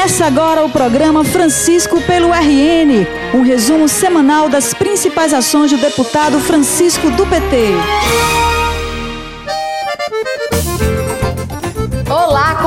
[0.00, 6.40] Começa agora o programa Francisco pelo RN, um resumo semanal das principais ações do deputado
[6.40, 8.49] Francisco do PT.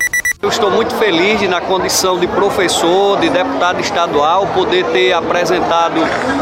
[0.45, 5.95] Eu estou muito feliz de, na condição de professor, de deputado estadual, poder ter apresentado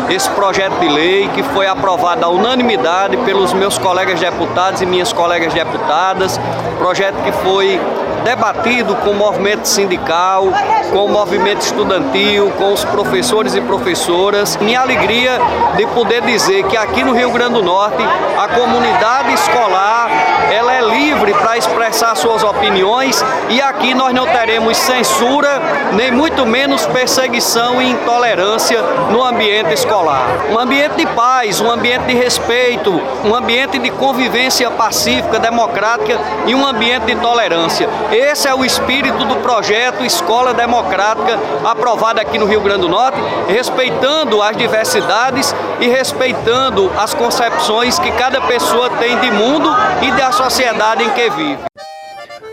[0.10, 5.14] esse projeto de lei que foi aprovado à unanimidade pelos meus colegas deputados e minhas
[5.14, 6.38] colegas deputadas.
[6.80, 7.80] Projeto que foi
[8.24, 10.46] debatido com o movimento sindical,
[10.92, 14.58] com o movimento estudantil, com os professores e professoras.
[14.58, 15.40] Minha alegria
[15.76, 18.04] de poder dizer que aqui no Rio Grande do Norte
[18.38, 20.10] a comunidade escolar
[20.52, 25.62] ela é livre para expressar suas opiniões e aqui nós não teremos censura,
[25.94, 30.28] nem muito menos perseguição e intolerância no ambiente escolar.
[30.52, 32.92] Um ambiente de paz, um ambiente de respeito,
[33.26, 37.90] um ambiente de convivência pacífica, democrática e um ambiente de tolerância.
[38.14, 43.18] Esse é o espírito do projeto Escola Democrática, aprovado aqui no Rio Grande do Norte,
[43.48, 49.68] respeitando as diversidades e respeitando as concepções que cada pessoa tem de mundo
[50.04, 51.60] e da sociedade em que vive.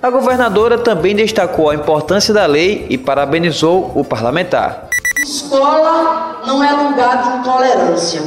[0.03, 4.89] A governadora também destacou a importância da lei e parabenizou o parlamentar.
[5.23, 8.23] Escola não é lugar de intolerância.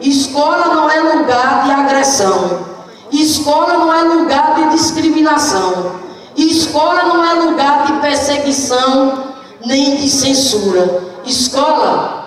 [0.00, 2.60] Escola não é lugar de agressão.
[3.12, 6.01] Escola não é lugar de discriminação.
[6.36, 9.32] Escola não é lugar de perseguição
[9.64, 11.02] nem de censura.
[11.24, 12.22] Escola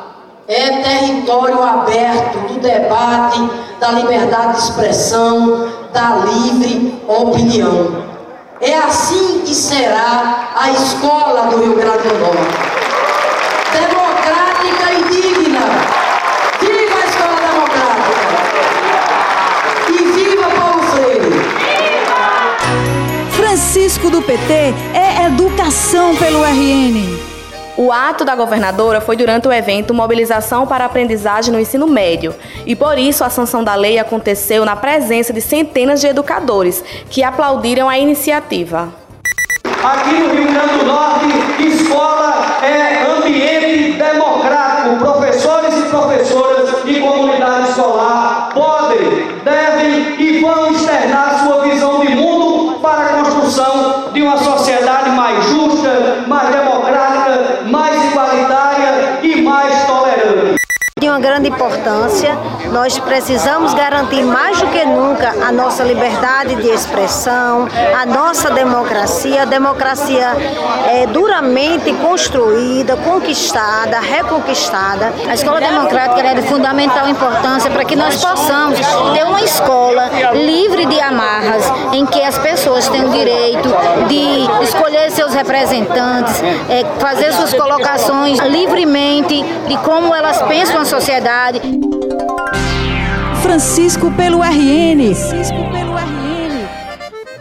[0.47, 3.49] é território aberto do debate,
[3.79, 8.05] da liberdade de expressão, da livre opinião.
[8.61, 12.74] É assim que será a escola do Rio Grande do Norte.
[23.55, 24.53] Francisco do PT
[24.93, 27.17] é educação pelo RN.
[27.77, 32.35] O ato da governadora foi durante o evento Mobilização para a Aprendizagem no Ensino Médio,
[32.65, 37.23] e por isso a sanção da lei aconteceu na presença de centenas de educadores que
[37.23, 38.89] aplaudiram a iniciativa.
[39.81, 44.97] Aqui no Rio Grande do Norte, escola é ambiente democrático.
[44.97, 52.79] Professores e professoras e comunidade escolar podem, devem e vão externar sua visão de mundo
[52.85, 60.55] para a construção de uma sociedade mais justa, mais democrática, mais igualitária e mais tolerante
[60.97, 62.37] de uma grande importância.
[62.71, 67.67] Nós precisamos garantir mais do que nunca a nossa liberdade de expressão,
[67.97, 69.43] a nossa democracia.
[69.43, 70.27] A democracia
[70.91, 75.13] é duramente construída, conquistada, reconquistada.
[75.29, 78.79] A escola democrática é de fundamental importância para que nós possamos
[79.13, 83.69] ter uma escola livre de amarras, em que as pessoas têm o direito
[84.07, 91.44] de escolher seus representantes, é, fazer suas colocações livremente de como elas pensam a sociedade.
[93.43, 95.84] Francisco pelo RN.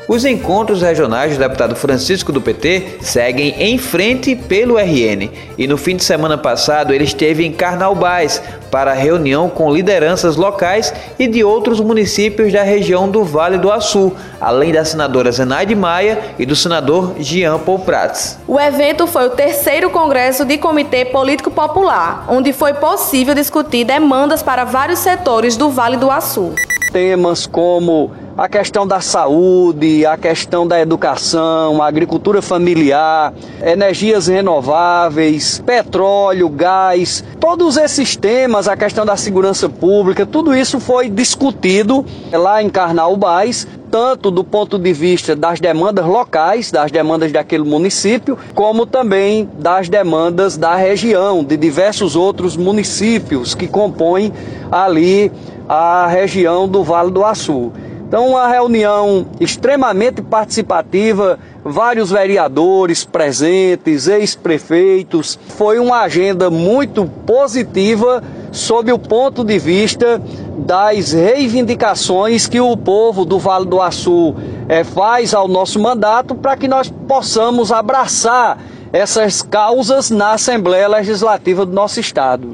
[0.06, 5.78] Os encontros regionais do deputado Francisco do PT seguem em frente pelo RN e no
[5.78, 11.42] fim de semana passado ele esteve em Carnaubais para reunião com lideranças locais e de
[11.42, 16.54] outros municípios da região do Vale do Açu, além da senadora Zenaide Maia e do
[16.54, 18.38] senador Jean Paul Prats.
[18.46, 24.42] O evento foi o terceiro congresso de Comitê Político Popular, onde foi possível discutir demandas
[24.42, 26.52] para vários setores do Vale do Açu.
[26.92, 33.32] Temas como a questão da saúde, a questão da educação, a agricultura familiar,
[33.64, 41.08] energias renováveis, petróleo, gás, todos esses temas, a questão da segurança pública, tudo isso foi
[41.08, 47.62] discutido lá em Carnaubais, tanto do ponto de vista das demandas locais, das demandas daquele
[47.62, 54.32] município, como também das demandas da região, de diversos outros municípios que compõem
[54.72, 55.30] ali
[55.68, 57.72] a região do Vale do Açu.
[58.06, 65.38] Então, uma reunião extremamente participativa, vários vereadores presentes, ex-prefeitos.
[65.56, 68.22] Foi uma agenda muito positiva
[68.52, 70.22] sob o ponto de vista
[70.58, 74.34] das reivindicações que o povo do Vale do Açu
[74.68, 78.58] é, faz ao nosso mandato para que nós possamos abraçar
[78.92, 82.52] essas causas na Assembleia Legislativa do nosso Estado.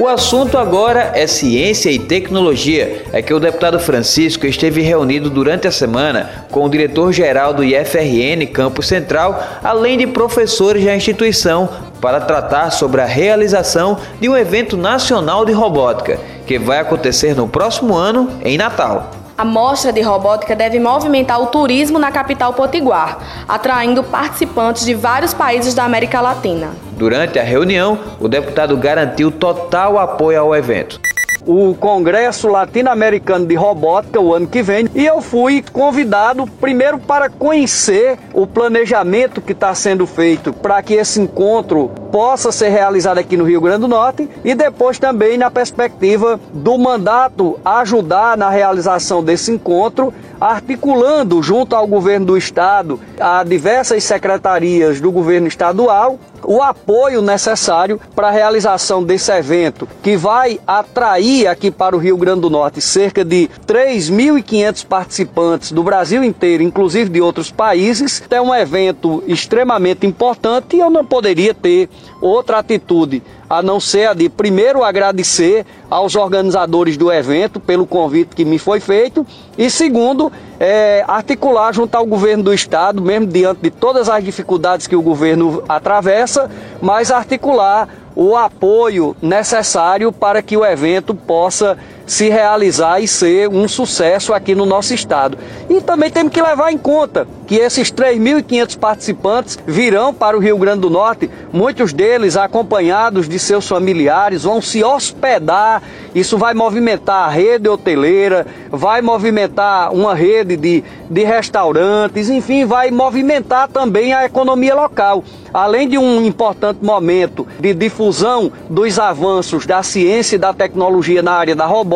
[0.00, 3.04] O assunto agora é ciência e tecnologia.
[3.12, 8.46] É que o deputado Francisco esteve reunido durante a semana com o diretor-geral do IFRN
[8.50, 11.68] Campo Central, além de professores da instituição,
[12.00, 17.46] para tratar sobre a realização de um evento nacional de robótica, que vai acontecer no
[17.46, 19.21] próximo ano, em Natal.
[19.36, 25.32] A mostra de robótica deve movimentar o turismo na capital potiguar, atraindo participantes de vários
[25.32, 26.70] países da América Latina.
[26.92, 31.00] Durante a reunião, o deputado garantiu total apoio ao evento
[31.46, 37.28] o Congresso Latino-Americano de Robótica o ano que vem e eu fui convidado primeiro para
[37.28, 43.36] conhecer o planejamento que está sendo feito para que esse encontro possa ser realizado aqui
[43.36, 49.24] no Rio Grande do Norte e depois também na perspectiva do mandato ajudar na realização
[49.24, 56.62] desse encontro, articulando junto ao governo do estado, a diversas secretarias do governo estadual o
[56.62, 62.42] apoio necessário para a realização desse evento, que vai atrair aqui para o Rio Grande
[62.42, 68.22] do Norte cerca de 3.500 participantes do Brasil inteiro, inclusive de outros países.
[68.30, 71.88] É um evento extremamente importante e eu não poderia ter
[72.20, 73.22] outra atitude
[73.52, 78.58] a não ser a de primeiro agradecer aos organizadores do evento pelo convite que me
[78.58, 79.26] foi feito
[79.58, 80.32] e segundo
[80.64, 85.02] é, articular junto ao governo do estado, mesmo diante de todas as dificuldades que o
[85.02, 86.48] governo atravessa,
[86.80, 91.76] mas articular o apoio necessário para que o evento possa
[92.06, 95.38] se realizar e ser um sucesso aqui no nosso estado.
[95.68, 100.56] E também temos que levar em conta que esses 3.500 participantes virão para o Rio
[100.58, 105.82] Grande do Norte, muitos deles acompanhados de seus familiares, vão se hospedar.
[106.14, 112.90] Isso vai movimentar a rede hoteleira, vai movimentar uma rede de, de restaurantes, enfim, vai
[112.90, 115.24] movimentar também a economia local.
[115.52, 121.32] Além de um importante momento de difusão dos avanços da ciência e da tecnologia na
[121.32, 121.91] área da robótica,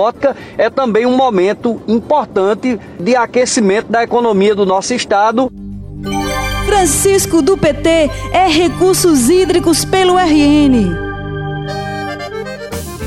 [0.58, 5.50] é também um momento importante de aquecimento da economia do nosso estado.
[6.66, 11.05] Francisco do PT é Recursos Hídricos pelo RN.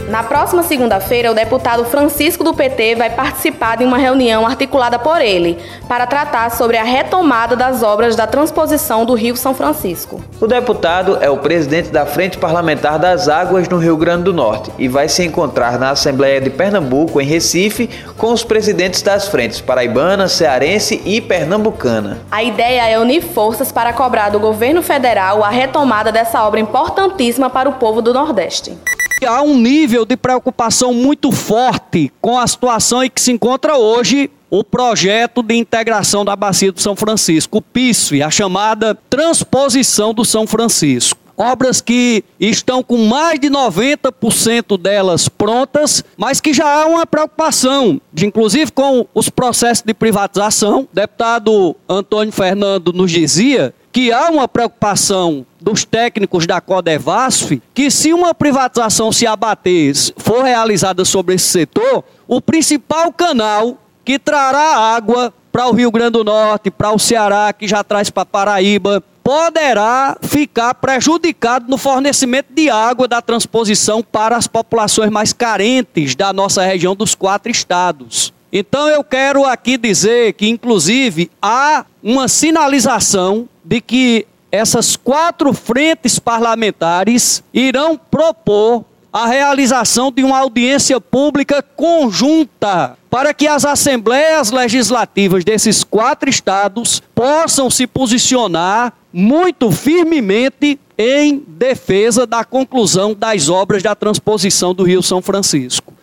[0.09, 5.21] Na próxima segunda-feira, o deputado Francisco do PT vai participar de uma reunião articulada por
[5.21, 10.19] ele para tratar sobre a retomada das obras da transposição do Rio São Francisco.
[10.41, 14.71] O deputado é o presidente da Frente Parlamentar das Águas no Rio Grande do Norte
[14.79, 19.61] e vai se encontrar na Assembleia de Pernambuco, em Recife, com os presidentes das frentes
[19.61, 22.17] paraibana, cearense e pernambucana.
[22.31, 27.47] A ideia é unir forças para cobrar do governo federal a retomada dessa obra importantíssima
[27.47, 28.75] para o povo do Nordeste.
[29.25, 34.29] Há um nível de preocupação muito forte com a situação em que se encontra hoje
[34.49, 40.25] o projeto de integração da Bacia do São Francisco, o PISF, a chamada transposição do
[40.25, 41.19] São Francisco.
[41.37, 48.01] Obras que estão com mais de 90% delas prontas, mas que já há uma preocupação,
[48.11, 50.81] de, inclusive com os processos de privatização.
[50.81, 57.89] O deputado Antônio Fernando nos dizia que há uma preocupação dos técnicos da Codevasf que
[57.89, 64.77] se uma privatização se abater, for realizada sobre esse setor, o principal canal que trará
[64.77, 69.03] água para o Rio Grande do Norte, para o Ceará, que já traz para Paraíba,
[69.23, 76.31] poderá ficar prejudicado no fornecimento de água da transposição para as populações mais carentes da
[76.33, 78.33] nossa região dos quatro estados.
[78.51, 86.17] Então eu quero aqui dizer que, inclusive, há uma sinalização de que essas quatro frentes
[86.17, 95.43] parlamentares irão propor a realização de uma audiência pública conjunta para que as assembleias legislativas
[95.43, 103.95] desses quatro estados possam se posicionar muito firmemente em defesa da conclusão das obras da
[103.95, 105.93] transposição do Rio São Francisco.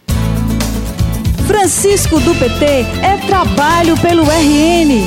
[1.46, 2.64] Francisco do PT
[3.04, 5.00] é trabalho pelo RN.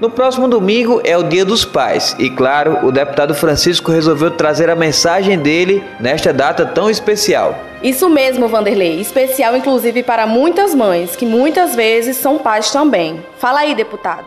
[0.00, 4.70] No próximo domingo é o Dia dos Pais e, claro, o deputado Francisco resolveu trazer
[4.70, 7.54] a mensagem dele nesta data tão especial.
[7.82, 8.98] Isso mesmo, Vanderlei.
[8.98, 13.22] Especial, inclusive, para muitas mães, que muitas vezes são pais também.
[13.38, 14.26] Fala aí, deputado.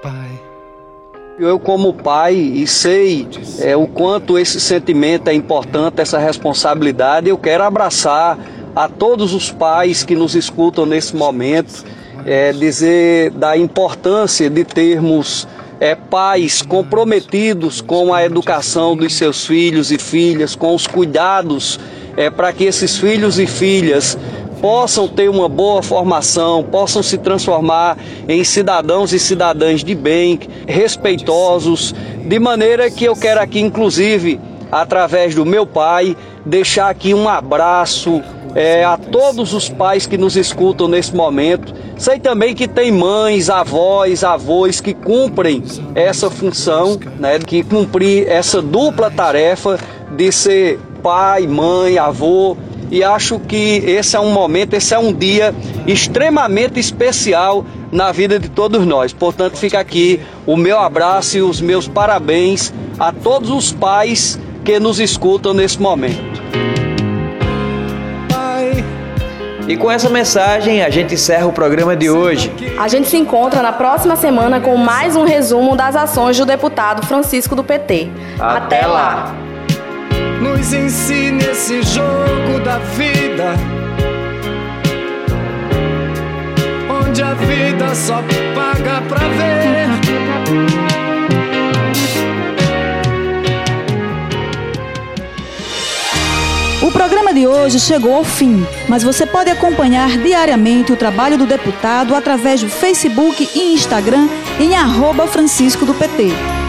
[0.00, 0.40] Pai,
[1.38, 3.26] Eu, como pai, e sei
[3.58, 8.38] é, o quanto esse sentimento é importante, essa responsabilidade, eu quero abraçar
[8.76, 11.84] a todos os pais que nos escutam nesse momento,
[12.26, 15.48] é, dizer da importância de termos
[15.80, 21.80] é, pais comprometidos com a educação dos seus filhos e filhas, com os cuidados
[22.16, 24.18] é, para que esses filhos e filhas
[24.62, 30.38] possam ter uma boa formação, possam se transformar em cidadãos e cidadãs de bem,
[30.68, 31.92] respeitosos,
[32.24, 34.40] de maneira que eu quero aqui, inclusive,
[34.70, 36.16] através do meu pai,
[36.46, 38.22] deixar aqui um abraço
[38.54, 41.74] é, a todos os pais que nos escutam nesse momento.
[41.98, 45.64] Sei também que tem mães, avós, avós que cumprem
[45.96, 49.76] essa função, né, que cumprir essa dupla tarefa
[50.16, 52.56] de ser pai, mãe, avô
[52.92, 55.54] e acho que esse é um momento, esse é um dia
[55.86, 59.14] extremamente especial na vida de todos nós.
[59.14, 62.70] Portanto, fica aqui o meu abraço e os meus parabéns
[63.00, 66.42] a todos os pais que nos escutam nesse momento.
[69.66, 72.52] E com essa mensagem a gente encerra o programa de hoje.
[72.78, 77.06] A gente se encontra na próxima semana com mais um resumo das ações do deputado
[77.06, 78.10] Francisco do PT.
[78.38, 79.41] Até, Até lá
[80.62, 83.54] nos ensine esse jogo da vida.
[86.88, 88.22] Onde a vida só
[88.54, 89.88] paga pra ver.
[96.80, 101.46] O programa de hoje chegou ao fim, mas você pode acompanhar diariamente o trabalho do
[101.46, 104.28] deputado através do Facebook e Instagram
[104.60, 106.61] em arroba Francisco do PT.